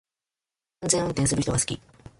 [0.79, 1.79] 安全運転する人が好き